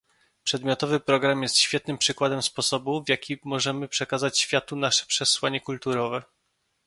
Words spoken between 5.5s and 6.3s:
kulturowe